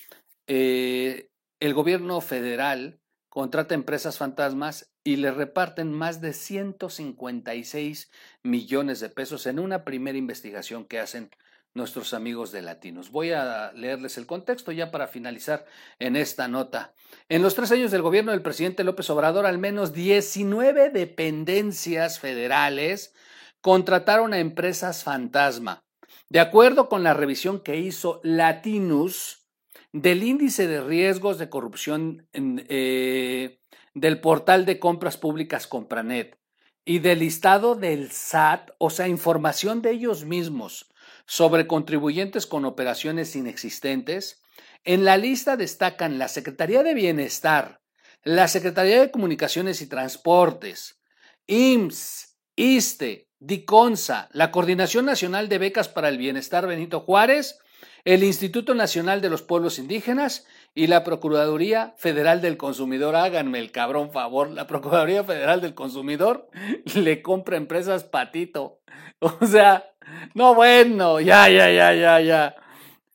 eh, 0.46 1.30
el 1.58 1.72
gobierno 1.72 2.20
federal 2.20 3.00
contrata 3.30 3.74
empresas 3.74 4.18
fantasmas 4.18 4.90
y 5.02 5.16
le 5.16 5.30
reparten 5.30 5.92
más 5.92 6.20
de 6.20 6.34
156 6.34 8.10
millones 8.42 9.00
de 9.00 9.08
pesos 9.08 9.46
en 9.46 9.58
una 9.58 9.84
primera 9.84 10.18
investigación 10.18 10.84
que 10.84 10.98
hacen 10.98 11.30
nuestros 11.72 12.12
amigos 12.14 12.50
de 12.52 12.62
Latinos. 12.62 13.10
Voy 13.10 13.30
a 13.30 13.72
leerles 13.72 14.18
el 14.18 14.26
contexto 14.26 14.72
ya 14.72 14.90
para 14.90 15.06
finalizar 15.06 15.64
en 15.98 16.16
esta 16.16 16.48
nota. 16.48 16.92
En 17.28 17.42
los 17.42 17.54
tres 17.54 17.70
años 17.70 17.92
del 17.92 18.02
gobierno 18.02 18.32
del 18.32 18.42
presidente 18.42 18.84
López 18.84 19.08
Obrador, 19.10 19.46
al 19.46 19.58
menos 19.58 19.92
19 19.92 20.90
dependencias 20.90 22.18
federales 22.18 23.14
contrataron 23.60 24.32
a 24.32 24.38
empresas 24.38 25.04
fantasma. 25.04 25.84
De 26.28 26.40
acuerdo 26.40 26.88
con 26.88 27.02
la 27.02 27.14
revisión 27.14 27.60
que 27.60 27.78
hizo 27.78 28.20
Latinus 28.22 29.48
del 29.92 30.22
índice 30.22 30.66
de 30.66 30.80
riesgos 30.80 31.38
de 31.38 31.48
corrupción 31.48 32.28
eh, 32.32 33.58
del 33.94 34.20
portal 34.20 34.64
de 34.64 34.78
compras 34.78 35.16
públicas 35.16 35.66
Compranet 35.66 36.38
y 36.84 37.00
del 37.00 37.20
listado 37.20 37.74
del 37.74 38.10
SAT, 38.10 38.70
o 38.78 38.90
sea, 38.90 39.08
información 39.08 39.82
de 39.82 39.90
ellos 39.90 40.24
mismos 40.24 40.92
sobre 41.26 41.66
contribuyentes 41.66 42.46
con 42.46 42.64
operaciones 42.64 43.36
inexistentes, 43.36 44.42
en 44.84 45.04
la 45.04 45.16
lista 45.16 45.56
destacan 45.56 46.18
la 46.18 46.28
Secretaría 46.28 46.82
de 46.82 46.94
Bienestar, 46.94 47.80
la 48.22 48.48
Secretaría 48.48 49.00
de 49.00 49.10
Comunicaciones 49.10 49.82
y 49.82 49.86
Transportes, 49.88 51.00
IMSS, 51.46 52.38
ISTE, 52.56 53.29
DICONSA, 53.40 54.28
la 54.32 54.50
Coordinación 54.50 55.06
Nacional 55.06 55.48
de 55.48 55.58
Becas 55.58 55.88
para 55.88 56.08
el 56.08 56.18
Bienestar 56.18 56.66
Benito 56.66 57.00
Juárez, 57.00 57.58
el 58.04 58.22
Instituto 58.22 58.74
Nacional 58.74 59.22
de 59.22 59.30
los 59.30 59.42
Pueblos 59.42 59.78
Indígenas 59.78 60.46
y 60.74 60.86
la 60.86 61.04
Procuraduría 61.04 61.94
Federal 61.96 62.42
del 62.42 62.58
Consumidor. 62.58 63.16
Háganme 63.16 63.58
el 63.58 63.72
cabrón 63.72 64.10
favor, 64.12 64.50
la 64.50 64.66
Procuraduría 64.66 65.24
Federal 65.24 65.62
del 65.62 65.74
Consumidor 65.74 66.50
le 66.94 67.22
compra 67.22 67.56
empresas 67.56 68.04
patito. 68.04 68.78
O 69.22 69.46
sea, 69.46 69.92
no 70.32 70.54
bueno, 70.54 71.20
ya, 71.20 71.48
ya, 71.50 71.70
ya, 71.70 71.94
ya, 71.94 72.20
ya. 72.20 72.56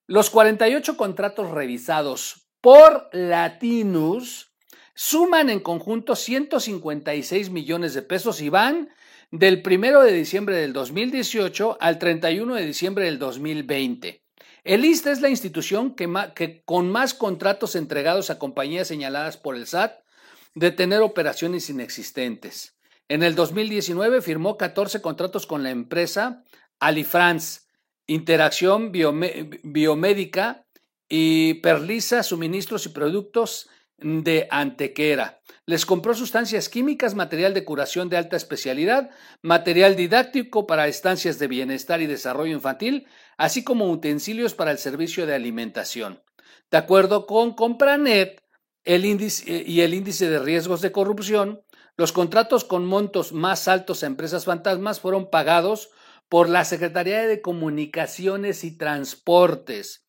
Los 0.06 0.30
48 0.30 0.98
contratos 0.98 1.50
revisados 1.50 2.48
por 2.62 3.10
Latinus 3.12 4.52
suman 4.94 5.50
en 5.50 5.62
conjunto 5.62 6.16
156 6.16 7.50
millones 7.50 7.96
de 7.96 8.04
pesos 8.04 8.40
y 8.40 8.50
van 8.50 8.90
del 9.40 9.62
1 9.66 10.02
de 10.02 10.14
diciembre 10.14 10.56
del 10.56 10.72
2018 10.72 11.78
al 11.82 12.00
31 12.00 12.56
de 12.56 12.66
diciembre 12.66 13.06
del 13.06 13.20
2020. 13.20 14.24
El 14.64 14.86
ISTA 14.86 15.12
es 15.12 15.22
la 15.22 15.30
institución 15.30 15.94
que, 15.94 16.64
con 16.64 16.90
más 16.90 17.14
contratos 17.14 17.76
entregados 17.76 18.30
a 18.30 18.40
compañías 18.40 18.88
señaladas 18.88 19.36
por 19.36 19.56
el 19.56 19.68
SAT 19.68 20.00
de 20.54 20.72
tener 20.72 21.02
operaciones 21.02 21.70
inexistentes. 21.70 22.78
En 23.10 23.24
el 23.24 23.36
2019 23.36 24.22
firmó 24.22 24.58
14 24.58 25.02
contratos 25.02 25.46
con 25.46 25.64
la 25.64 25.70
empresa 25.70 26.44
Alifrance, 26.80 27.62
Interacción 28.08 28.92
Biomédica 28.92 30.66
y 31.10 31.56
Perlisa 31.56 32.24
Suministros 32.24 32.86
y 32.86 32.90
Productos 32.90 33.70
de 33.98 34.48
Antequera. 34.50 35.42
Les 35.68 35.88
compró 35.88 36.14
sustancias 36.14 36.70
químicas, 36.70 37.16
material 37.16 37.56
de 37.56 37.66
curación 37.66 38.08
de 38.08 38.18
alta 38.18 38.38
especialidad, 38.38 39.10
material 39.42 39.96
didáctico 39.96 40.68
para 40.68 40.88
estancias 40.88 41.40
de 41.40 41.48
bienestar 41.48 42.02
y 42.02 42.06
desarrollo 42.06 42.54
infantil, 42.54 43.08
así 43.36 43.64
como 43.64 43.90
utensilios 43.90 44.54
para 44.54 44.70
el 44.70 44.78
servicio 44.78 45.26
de 45.26 45.34
alimentación. 45.34 46.22
De 46.70 46.78
acuerdo 46.78 47.26
con 47.26 47.54
Compranet 47.54 48.44
el 48.84 49.06
índice, 49.06 49.64
y 49.66 49.82
el 49.82 49.96
índice 49.96 50.30
de 50.30 50.38
riesgos 50.38 50.82
de 50.82 50.92
corrupción, 50.92 51.64
los 51.98 52.12
contratos 52.12 52.64
con 52.64 52.86
montos 52.86 53.34
más 53.34 53.68
altos 53.68 54.04
a 54.04 54.08
empresas 54.08 54.46
fantasmas 54.46 55.00
fueron 55.00 55.32
pagados 55.32 55.90
por 56.30 56.48
la 56.48 56.64
Secretaría 56.66 57.26
de 57.26 57.42
Comunicaciones 57.42 58.64
y 58.64 58.78
Transportes. 58.78 60.05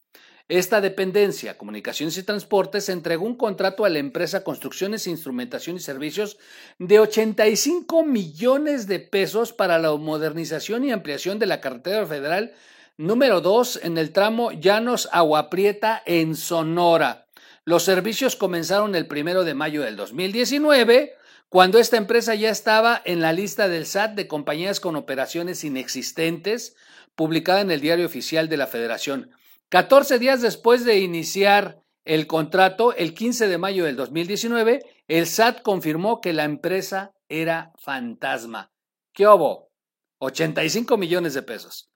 Esta 0.49 0.81
dependencia, 0.81 1.59
Comunicaciones 1.59 2.17
y 2.19 2.23
Transportes, 2.23 2.89
entregó 2.89 3.27
un 3.27 3.35
contrato 3.35 3.85
a 3.85 3.89
la 3.89 3.99
empresa 3.99 4.45
Construcciones, 4.45 5.09
Instrumentación 5.09 5.75
y 5.75 5.81
Servicios 5.81 6.39
de 6.79 7.01
85 7.01 8.05
millones 8.05 8.87
de 8.87 9.01
pesos 9.01 9.53
para 9.53 9.81
la 9.81 9.93
modernización 9.97 10.85
y 10.85 10.93
ampliación 10.93 11.41
de 11.41 11.47
la 11.47 11.61
carretera 11.61 12.07
federal 12.07 12.55
número 12.97 13.41
2 13.41 13.81
en 13.83 13.99
el 13.99 14.13
tramo 14.13 14.53
Llanos 14.53 15.09
Aguaprieta 15.11 16.01
en 16.07 16.37
Sonora. 16.37 17.27
Los 17.65 17.83
servicios 17.83 18.37
comenzaron 18.37 18.95
el 18.95 19.09
primero 19.09 19.43
de 19.43 19.55
mayo 19.55 19.83
del 19.83 19.97
2019 19.97 21.17
cuando 21.49 21.81
esta 21.81 21.97
empresa 21.97 22.37
ya 22.37 22.51
estaba 22.51 23.03
en 23.05 23.21
la 23.21 23.33
lista 23.33 23.67
del 23.67 23.85
SAT 23.85 24.15
de 24.15 24.29
compañías 24.29 24.79
con 24.79 24.95
operaciones 24.95 25.65
inexistentes, 25.65 26.77
publicada 27.17 27.63
en 27.63 27.73
el 27.73 27.81
Diario 27.81 28.07
Oficial 28.07 28.49
de 28.49 28.59
la 28.59 28.69
Federación. 28.69 29.33
14 29.69 30.19
días 30.19 30.43
después 30.43 30.85
de 30.85 31.01
iniciar 31.01 31.83
el 32.05 32.29
contrato, 32.29 32.95
el 32.95 33.15
15 33.15 33.49
de 33.49 33.59
mayo 33.59 33.85
del 33.85 33.97
2019, 33.97 34.85
el 35.09 35.27
SAT 35.27 35.63
confirmó 35.63 36.21
que 36.21 36.33
la 36.33 36.45
empresa 36.45 37.13
era 37.29 37.73
fantasma. 37.79 38.71
¿Qué 39.13 39.27
hubo? 39.27 39.71
85 40.19 40.97
millones 40.97 41.35
de 41.35 41.43
pesos. 41.43 41.91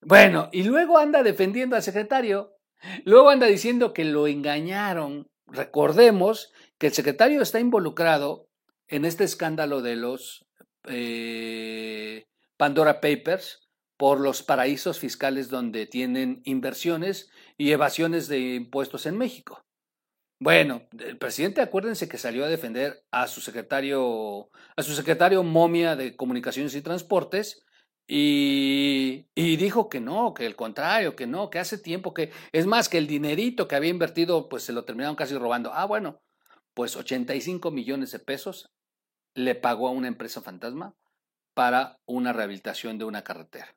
Bueno, 0.00 0.48
y 0.52 0.62
luego 0.64 0.98
anda 0.98 1.22
defendiendo 1.22 1.76
al 1.76 1.82
secretario, 1.82 2.54
luego 3.04 3.30
anda 3.30 3.46
diciendo 3.46 3.92
que 3.92 4.04
lo 4.04 4.26
engañaron. 4.26 5.30
Recordemos 5.46 6.50
que 6.78 6.88
el 6.88 6.92
secretario 6.94 7.42
está 7.42 7.60
involucrado 7.60 8.48
en 8.88 9.04
este 9.04 9.24
escándalo 9.24 9.82
de 9.82 9.96
los 9.96 10.46
eh, 10.88 12.26
Pandora 12.56 13.00
Papers 13.00 13.68
por 14.02 14.18
los 14.18 14.42
paraísos 14.42 14.98
fiscales 14.98 15.48
donde 15.48 15.86
tienen 15.86 16.42
inversiones 16.44 17.30
y 17.56 17.70
evasiones 17.70 18.26
de 18.26 18.56
impuestos 18.56 19.06
en 19.06 19.16
México. 19.16 19.64
Bueno, 20.40 20.88
el 20.98 21.18
presidente, 21.18 21.60
acuérdense 21.60 22.08
que 22.08 22.18
salió 22.18 22.44
a 22.44 22.48
defender 22.48 23.04
a 23.12 23.28
su 23.28 23.40
secretario, 23.40 24.50
a 24.74 24.82
su 24.82 24.94
secretario 24.94 25.44
momia 25.44 25.94
de 25.94 26.16
Comunicaciones 26.16 26.74
y 26.74 26.82
Transportes, 26.82 27.64
y, 28.08 29.28
y, 29.36 29.56
dijo 29.56 29.88
que 29.88 30.00
no, 30.00 30.34
que 30.34 30.46
el 30.46 30.56
contrario, 30.56 31.14
que 31.14 31.28
no, 31.28 31.48
que 31.48 31.60
hace 31.60 31.78
tiempo 31.78 32.12
que, 32.12 32.32
es 32.50 32.66
más, 32.66 32.88
que 32.88 32.98
el 32.98 33.06
dinerito 33.06 33.68
que 33.68 33.76
había 33.76 33.90
invertido, 33.90 34.48
pues 34.48 34.64
se 34.64 34.72
lo 34.72 34.84
terminaron 34.84 35.14
casi 35.14 35.38
robando. 35.38 35.72
Ah, 35.74 35.84
bueno, 35.84 36.20
pues 36.74 36.96
85 36.96 37.70
millones 37.70 38.10
de 38.10 38.18
pesos 38.18 38.72
le 39.36 39.54
pagó 39.54 39.86
a 39.86 39.92
una 39.92 40.08
empresa 40.08 40.42
fantasma 40.42 40.96
para 41.54 42.00
una 42.04 42.32
rehabilitación 42.32 42.98
de 42.98 43.04
una 43.04 43.22
carretera. 43.22 43.76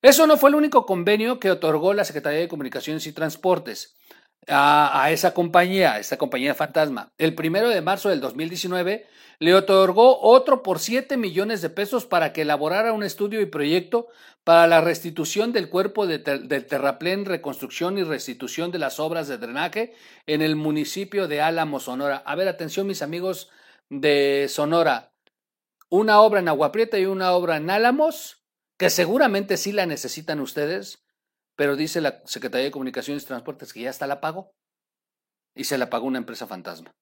Eso 0.00 0.26
no 0.26 0.36
fue 0.36 0.50
el 0.50 0.56
único 0.56 0.86
convenio 0.86 1.40
que 1.40 1.50
otorgó 1.50 1.92
la 1.92 2.04
Secretaría 2.04 2.38
de 2.38 2.48
Comunicaciones 2.48 3.06
y 3.06 3.12
Transportes 3.12 3.96
a, 4.46 5.10
esa 5.10 5.34
compañía, 5.34 5.98
esta 5.98 6.16
compañía 6.16 6.54
fantasma. 6.54 7.12
El 7.18 7.34
primero 7.34 7.68
de 7.68 7.82
marzo 7.82 8.08
del 8.08 8.20
2019 8.20 9.06
le 9.40 9.54
otorgó 9.54 10.20
otro 10.20 10.62
por 10.62 10.78
7 10.78 11.16
millones 11.16 11.62
de 11.62 11.70
pesos 11.70 12.06
para 12.06 12.32
que 12.32 12.42
elaborara 12.42 12.92
un 12.92 13.02
estudio 13.02 13.40
y 13.40 13.46
proyecto 13.46 14.08
para 14.44 14.66
la 14.66 14.80
restitución 14.80 15.52
del 15.52 15.68
cuerpo 15.68 16.06
del 16.06 16.22
terraplén, 16.66 17.24
reconstrucción 17.24 17.98
y 17.98 18.02
restitución 18.02 18.70
de 18.70 18.78
las 18.78 18.98
obras 18.98 19.28
de 19.28 19.38
drenaje 19.38 19.94
en 20.26 20.42
el 20.42 20.56
municipio 20.56 21.28
de 21.28 21.40
Álamo, 21.40 21.80
Sonora. 21.80 22.22
A 22.24 22.34
ver, 22.34 22.48
atención 22.48 22.86
mis 22.86 23.02
amigos 23.02 23.50
de 23.90 24.46
Sonora, 24.48 25.12
una 25.90 26.20
obra 26.20 26.40
en 26.40 26.48
Agua 26.48 26.72
Prieta 26.72 26.98
y 26.98 27.06
una 27.06 27.32
obra 27.32 27.56
en 27.56 27.70
Álamos, 27.70 28.37
que 28.78 28.90
seguramente 28.90 29.56
sí 29.56 29.72
la 29.72 29.86
necesitan 29.86 30.40
ustedes, 30.40 31.04
pero 31.56 31.76
dice 31.76 32.00
la 32.00 32.22
Secretaría 32.24 32.66
de 32.66 32.70
Comunicaciones 32.70 33.24
y 33.24 33.26
Transportes 33.26 33.72
que 33.72 33.82
ya 33.82 33.90
está 33.90 34.06
la 34.06 34.20
pagó 34.20 34.54
y 35.54 35.64
se 35.64 35.76
la 35.76 35.90
pagó 35.90 36.06
una 36.06 36.18
empresa 36.18 36.46
fantasma. 36.46 36.94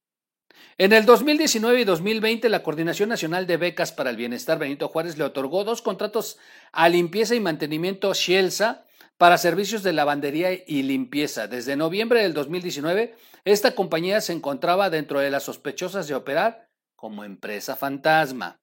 En 0.78 0.94
el 0.94 1.04
2019 1.04 1.82
y 1.82 1.84
2020, 1.84 2.48
la 2.48 2.62
Coordinación 2.62 3.10
Nacional 3.10 3.46
de 3.46 3.58
Becas 3.58 3.92
para 3.92 4.08
el 4.08 4.16
Bienestar 4.16 4.58
Benito 4.58 4.88
Juárez 4.88 5.18
le 5.18 5.24
otorgó 5.24 5.64
dos 5.64 5.82
contratos 5.82 6.38
a 6.72 6.88
limpieza 6.88 7.34
y 7.34 7.40
mantenimiento 7.40 8.12
Shelsa 8.14 8.84
para 9.18 9.38
servicios 9.38 9.82
de 9.82 9.92
lavandería 9.92 10.52
y 10.52 10.82
limpieza. 10.82 11.46
Desde 11.46 11.76
noviembre 11.76 12.22
del 12.22 12.32
2019, 12.32 13.14
esta 13.44 13.74
compañía 13.74 14.20
se 14.22 14.32
encontraba 14.32 14.88
dentro 14.88 15.20
de 15.20 15.30
las 15.30 15.42
sospechosas 15.42 16.08
de 16.08 16.14
operar 16.14 16.68
como 16.94 17.24
empresa 17.24 17.76
fantasma. 17.76 18.60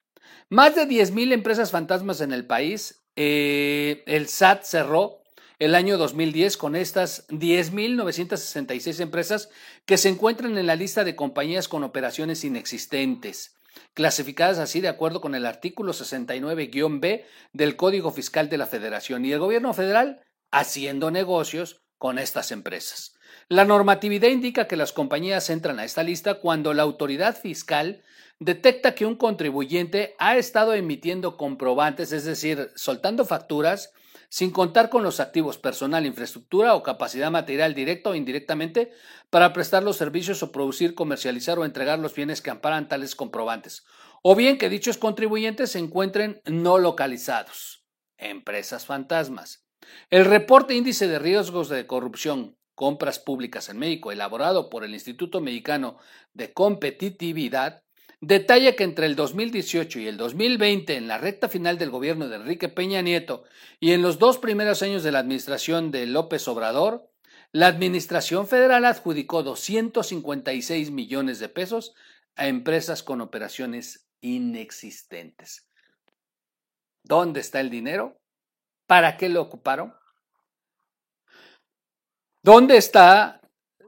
Más 0.50 0.76
de 0.76 0.88
10.000 0.88 1.34
empresas 1.34 1.72
fantasmas 1.72 2.22
en 2.22 2.34
el 2.34 2.46
país. 2.46 3.03
Eh, 3.16 4.04
el 4.06 4.28
SAT 4.28 4.64
cerró 4.64 5.24
el 5.60 5.76
año 5.76 5.98
2010 5.98 6.58
con 6.58 6.76
estas 6.76 7.28
10.966 7.30 9.00
empresas 9.00 9.50
que 9.86 9.98
se 9.98 10.10
encuentran 10.10 10.58
en 10.58 10.68
la 10.68 10.76
lista 10.76 11.04
de 11.04 11.16
compañías 11.16 11.68
con 11.68 11.84
operaciones 11.84 12.44
inexistentes, 12.44 13.56
clasificadas 13.94 14.58
así 14.58 14.82
de 14.82 14.90
acuerdo 14.90 15.22
con 15.22 15.36
el 15.36 15.46
artículo 15.46 15.94
69-B 15.94 17.26
del 17.54 17.76
Código 17.76 18.12
Fiscal 18.12 18.50
de 18.50 18.58
la 18.58 18.68
Federación. 18.68 19.26
Y 19.26 19.32
el 19.32 19.40
gobierno 19.40 19.74
federal 19.74 20.22
haciendo 20.52 21.12
negocios 21.12 21.82
con 21.98 22.20
estas 22.20 22.52
empresas. 22.52 23.16
La 23.50 23.66
normatividad 23.66 24.30
indica 24.30 24.68
que 24.68 24.78
las 24.78 24.94
compañías 24.94 25.50
entran 25.50 25.80
a 25.80 25.86
esta 25.86 26.04
lista 26.04 26.36
cuando 26.36 26.74
la 26.74 26.84
autoridad 26.84 27.38
fiscal 27.38 28.02
detecta 28.40 28.96
que 28.96 29.06
un 29.06 29.16
contribuyente 29.16 30.16
ha 30.18 30.38
estado 30.38 30.74
emitiendo 30.74 31.38
comprobantes, 31.38 32.12
es 32.12 32.26
decir, 32.26 32.72
soltando 32.76 33.26
facturas, 33.26 33.94
sin 34.30 34.52
contar 34.52 34.90
con 34.90 35.04
los 35.04 35.20
activos 35.20 35.58
personal, 35.58 36.06
infraestructura 36.06 36.74
o 36.74 36.82
capacidad 36.82 37.30
material 37.30 37.76
directa 37.76 38.10
o 38.10 38.16
indirectamente 38.16 38.92
para 39.30 39.54
prestar 39.54 39.84
los 39.84 39.98
servicios 39.98 40.42
o 40.42 40.52
producir, 40.52 40.96
comercializar 40.96 41.60
o 41.60 41.66
entregar 41.66 42.00
los 42.00 42.16
bienes 42.16 42.42
que 42.42 42.50
amparan 42.50 42.88
tales 42.88 43.16
comprobantes, 43.16 43.86
o 44.24 44.36
bien 44.36 44.58
que 44.58 44.70
dichos 44.70 44.98
contribuyentes 44.98 45.72
se 45.72 45.80
encuentren 45.80 46.42
no 46.46 46.80
localizados. 46.80 47.86
Empresas 48.18 48.86
fantasmas. 48.86 49.68
El 50.10 50.26
reporte 50.26 50.74
índice 50.74 51.08
de 51.08 51.20
riesgos 51.20 51.70
de 51.70 51.86
corrupción, 51.86 52.58
compras 52.76 53.20
públicas 53.20 53.70
en 53.70 53.78
México, 53.78 54.12
elaborado 54.12 54.70
por 54.70 54.84
el 54.84 54.94
Instituto 54.94 55.42
Mexicano 55.42 55.98
de 56.34 56.54
Competitividad, 56.54 57.84
detalla 58.22 58.76
que 58.76 58.84
entre 58.84 59.06
el 59.06 59.16
2018 59.16 60.00
y 60.00 60.08
el 60.08 60.18
2020, 60.18 60.96
en 60.96 61.08
la 61.08 61.18
recta 61.18 61.50
final 61.50 61.78
del 61.78 61.90
gobierno 61.90 62.30
de 62.30 62.38
Enrique 62.38 62.70
Peña 62.70 63.02
Nieto 63.02 63.44
y 63.80 63.92
en 63.92 64.02
los 64.02 64.18
dos 64.18 64.38
primeros 64.38 64.82
años 64.82 65.04
de 65.04 65.12
la 65.12 65.20
administración 65.20 65.92
de 65.92 66.06
López 66.06 66.48
Obrador, 66.48 67.10
la 67.52 67.68
Administración 67.68 68.48
Federal 68.48 68.86
adjudicó 68.86 69.44
256 69.44 70.90
millones 70.90 71.40
de 71.40 71.50
pesos 71.50 71.94
a 72.36 72.48
empresas 72.48 73.04
con 73.04 73.22
operaciones 73.22 74.08
inexistentes. 74.22 75.68
¿Dónde 77.04 77.42
está 77.42 77.60
el 77.60 77.70
dinero? 77.70 78.18
¿Para 78.88 79.18
qué 79.18 79.30
lo 79.30 79.42
ocuparon? 79.42 79.94
¿Dónde 82.44 82.76
está 82.76 83.40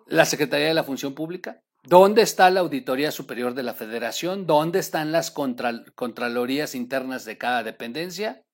la 0.08 0.24
Secretaría 0.24 0.68
de 0.68 0.74
la 0.74 0.86
Función 0.86 1.14
Pública? 1.14 1.62
¿Dónde 1.84 2.22
está 2.22 2.50
la 2.50 2.62
Auditoría 2.62 3.12
Superior 3.12 3.54
de 3.54 3.64
la 3.64 3.74
Federación? 3.74 4.48
¿Dónde 4.48 4.80
están 4.80 5.12
las 5.12 5.30
Contralorías 5.30 6.74
internas 6.74 7.26
de 7.26 7.38
cada 7.38 7.64
dependencia? 7.64 8.46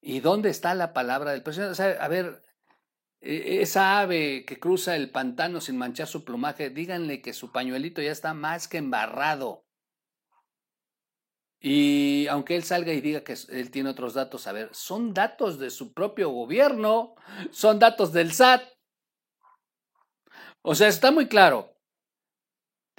¿Y 0.00 0.20
dónde 0.20 0.48
está 0.48 0.74
la 0.74 0.94
palabra 0.94 1.32
del 1.32 1.42
presidente? 1.42 1.82
a 1.82 2.08
ver, 2.08 2.42
e, 3.20 3.60
esa 3.60 4.00
ave 4.00 4.46
que 4.46 4.58
cruza 4.58 4.96
el 4.96 5.10
pantano 5.10 5.60
sin 5.60 5.76
manchar 5.76 6.06
su 6.06 6.24
plumaje, 6.24 6.70
díganle 6.70 7.20
que 7.20 7.34
su 7.34 7.52
pañuelito 7.52 8.00
ya 8.00 8.12
está 8.12 8.32
más 8.32 8.68
que 8.68 8.78
embarrado. 8.78 9.66
Y 11.60 12.26
aunque 12.28 12.56
él 12.56 12.62
salga 12.62 12.94
y 12.94 13.02
diga 13.02 13.22
que 13.22 13.36
él 13.50 13.70
tiene 13.70 13.90
otros 13.90 14.14
datos, 14.14 14.46
a 14.46 14.52
ver, 14.52 14.70
son 14.72 15.12
datos 15.12 15.58
de 15.58 15.68
su 15.68 15.92
propio 15.92 16.30
gobierno, 16.30 17.16
son 17.50 17.78
datos 17.78 18.14
del 18.14 18.32
SAT. 18.32 18.77
O 20.62 20.74
sea, 20.74 20.88
está 20.88 21.10
muy 21.10 21.28
claro 21.28 21.74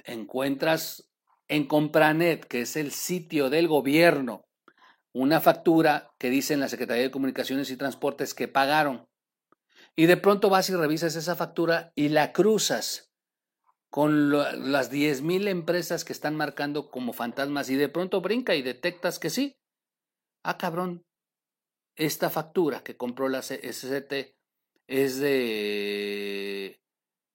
encuentras 0.04 1.10
en 1.48 1.66
Compranet, 1.66 2.44
que 2.44 2.62
es 2.62 2.76
el 2.76 2.92
sitio 2.92 3.50
del 3.50 3.68
gobierno, 3.68 4.46
una 5.12 5.40
factura 5.40 6.10
que 6.18 6.30
dice 6.30 6.54
en 6.54 6.60
la 6.60 6.68
Secretaría 6.68 7.02
de 7.02 7.10
Comunicaciones 7.10 7.70
y 7.70 7.76
Transportes 7.76 8.34
que 8.34 8.48
pagaron. 8.48 9.08
Y 9.96 10.06
de 10.06 10.16
pronto 10.16 10.48
vas 10.48 10.70
y 10.70 10.74
revisas 10.74 11.16
esa 11.16 11.34
factura 11.34 11.92
y 11.96 12.08
la 12.10 12.32
cruzas 12.32 13.12
con 13.90 14.30
las 14.30 14.92
10.000 14.92 15.48
empresas 15.48 16.04
que 16.04 16.12
están 16.12 16.36
marcando 16.36 16.90
como 16.90 17.12
fantasmas 17.12 17.68
y 17.70 17.76
de 17.76 17.88
pronto 17.88 18.20
brinca 18.20 18.54
y 18.54 18.62
detectas 18.62 19.18
que 19.18 19.30
sí. 19.30 19.56
Ah, 20.44 20.56
cabrón, 20.56 21.04
esta 21.96 22.30
factura 22.30 22.84
que 22.84 22.96
compró 22.96 23.28
la 23.28 23.42
SCT 23.42 24.36
es 24.86 25.18
de, 25.18 26.80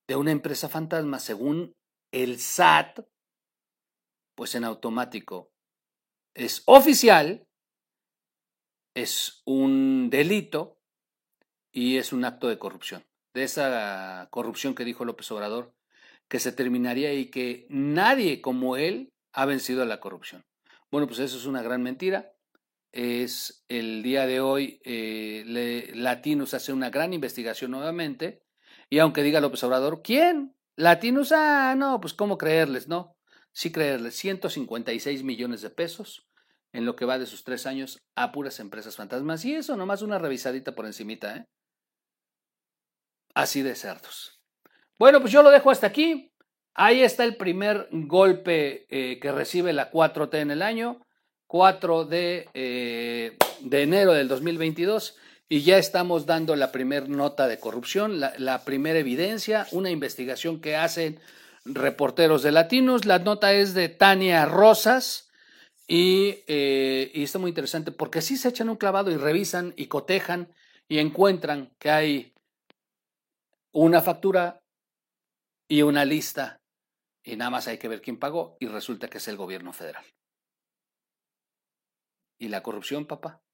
de 0.07 0.15
una 0.15 0.31
empresa 0.31 0.69
fantasma 0.69 1.19
según 1.19 1.73
el 2.11 2.39
SAT, 2.39 2.99
pues 4.35 4.55
en 4.55 4.63
automático 4.63 5.51
es 6.35 6.63
oficial, 6.65 7.47
es 8.93 9.41
un 9.45 10.09
delito 10.09 10.77
y 11.71 11.97
es 11.97 12.13
un 12.13 12.25
acto 12.25 12.47
de 12.47 12.59
corrupción. 12.59 13.05
De 13.33 13.43
esa 13.43 14.27
corrupción 14.31 14.75
que 14.75 14.85
dijo 14.85 15.05
López 15.05 15.29
Obrador, 15.31 15.73
que 16.27 16.39
se 16.39 16.51
terminaría 16.51 17.13
y 17.13 17.29
que 17.29 17.67
nadie 17.69 18.41
como 18.41 18.77
él 18.77 19.11
ha 19.33 19.45
vencido 19.45 19.81
a 19.81 19.85
la 19.85 19.99
corrupción. 19.99 20.45
Bueno, 20.91 21.07
pues 21.07 21.19
eso 21.19 21.37
es 21.37 21.45
una 21.45 21.61
gran 21.61 21.83
mentira. 21.83 22.33
Es 22.91 23.65
el 23.67 24.03
día 24.03 24.25
de 24.25 24.39
hoy, 24.39 24.79
eh, 24.85 25.91
Latinos 25.93 26.53
hace 26.53 26.71
una 26.71 26.89
gran 26.89 27.13
investigación 27.13 27.71
nuevamente. 27.71 28.43
Y 28.89 28.99
aunque 28.99 29.23
diga 29.23 29.41
López 29.41 29.63
Obrador, 29.63 30.01
¿quién? 30.03 30.55
Latinos, 30.75 31.31
ah, 31.31 31.75
no, 31.77 31.99
pues 32.01 32.13
cómo 32.13 32.37
creerles, 32.37 32.87
¿no? 32.87 33.15
Sí 33.51 33.71
creerles, 33.71 34.15
156 34.15 35.23
millones 35.23 35.61
de 35.61 35.69
pesos 35.69 36.27
en 36.73 36.85
lo 36.85 36.95
que 36.95 37.05
va 37.05 37.17
de 37.17 37.25
sus 37.25 37.43
tres 37.43 37.65
años 37.65 38.03
a 38.15 38.31
puras 38.31 38.59
empresas 38.59 38.97
fantasmas. 38.97 39.45
Y 39.45 39.55
eso, 39.55 39.77
nomás 39.77 40.01
una 40.01 40.19
revisadita 40.19 40.75
por 40.75 40.85
encimita, 40.85 41.37
¿eh? 41.37 41.45
Así 43.33 43.61
de 43.61 43.75
cerdos. 43.75 44.41
Bueno, 44.99 45.21
pues 45.21 45.31
yo 45.31 45.41
lo 45.43 45.51
dejo 45.51 45.71
hasta 45.71 45.87
aquí. 45.87 46.31
Ahí 46.73 47.01
está 47.01 47.23
el 47.23 47.37
primer 47.37 47.87
golpe 47.91 48.85
eh, 48.89 49.19
que 49.19 49.31
recibe 49.31 49.71
la 49.71 49.91
4T 49.91 50.35
en 50.39 50.51
el 50.51 50.61
año, 50.61 50.99
4 51.47 52.05
de, 52.05 52.49
eh, 52.53 53.37
de 53.61 53.81
enero 53.81 54.13
del 54.13 54.27
2022 54.27 55.17
y 55.47 55.61
ya 55.61 55.77
estamos 55.77 56.25
dando 56.25 56.55
la 56.55 56.71
primera 56.71 57.07
nota 57.07 57.47
de 57.47 57.59
corrupción, 57.59 58.19
la, 58.19 58.63
primera 58.65 58.99
evidencia, 58.99 59.67
una 59.71 59.91
investigación 59.91 60.59
que 60.59 60.75
hacen 60.75 61.19
reporteros 61.65 62.41
de 62.41 62.51
latinos. 62.51 63.05
La 63.05 63.19
nota 63.19 63.53
es 63.53 63.73
de 63.73 63.89
Tania 63.89 64.45
Rosas 64.45 65.29
y, 65.87 66.43
eh, 66.47 67.11
y 67.13 67.23
está 67.23 67.37
muy 67.37 67.49
interesante 67.49 67.91
porque 67.91 68.21
sí 68.21 68.37
se 68.37 68.49
echan 68.49 68.69
un 68.69 68.77
clavado 68.77 69.11
y 69.11 69.17
revisan 69.17 69.73
y 69.77 69.85
cotejan 69.85 70.51
y 70.87 70.97
encuentran 70.97 71.71
que 71.77 71.91
hay 71.91 72.33
una 73.71 74.01
factura 74.01 74.63
y 75.67 75.83
una 75.83 76.05
lista 76.05 76.61
y 77.23 77.35
nada 77.35 77.51
más 77.51 77.67
hay 77.67 77.77
que 77.77 77.87
ver 77.87 78.01
quién 78.01 78.17
pagó 78.17 78.57
y 78.59 78.67
resulta 78.67 79.09
que 79.09 79.19
es 79.19 79.27
el 79.27 79.37
gobierno 79.37 79.73
federal. 79.73 80.05
¿Y 82.39 82.49
la 82.49 82.63
corrupción, 82.63 83.05
papá? 83.05 83.44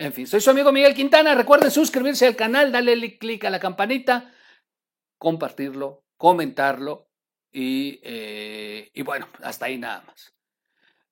En 0.00 0.14
fin, 0.14 0.26
soy 0.26 0.40
su 0.40 0.48
amigo 0.48 0.72
Miguel 0.72 0.94
Quintana. 0.94 1.34
Recuerden 1.34 1.70
suscribirse 1.70 2.26
al 2.26 2.34
canal, 2.34 2.72
darle 2.72 3.18
clic 3.18 3.44
a 3.44 3.50
la 3.50 3.60
campanita, 3.60 4.32
compartirlo, 5.18 6.04
comentarlo 6.16 7.10
y, 7.52 8.00
eh, 8.02 8.90
y 8.94 9.02
bueno, 9.02 9.28
hasta 9.42 9.66
ahí 9.66 9.76
nada 9.76 10.02
más. 10.06 10.32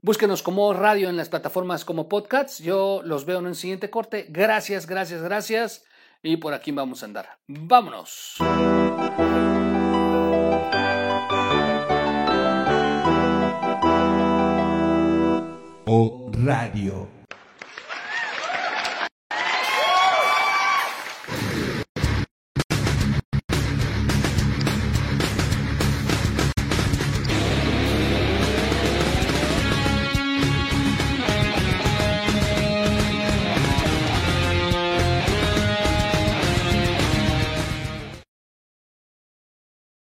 Búsquenos 0.00 0.42
como 0.42 0.72
radio 0.72 1.10
en 1.10 1.18
las 1.18 1.28
plataformas 1.28 1.84
como 1.84 2.08
podcasts. 2.08 2.60
Yo 2.60 3.02
los 3.04 3.26
veo 3.26 3.40
en 3.40 3.48
un 3.48 3.54
siguiente 3.54 3.90
corte. 3.90 4.24
Gracias, 4.30 4.86
gracias, 4.86 5.20
gracias. 5.20 5.84
Y 6.22 6.38
por 6.38 6.54
aquí 6.54 6.72
vamos 6.72 7.02
a 7.02 7.06
andar. 7.06 7.40
Vámonos. 7.46 8.36
O 15.84 16.30
Radio. 16.32 17.17